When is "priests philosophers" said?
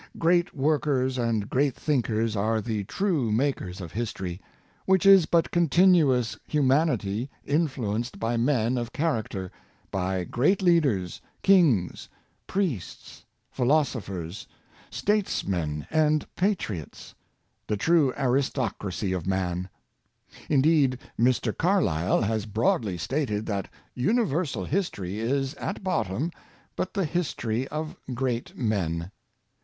12.47-14.47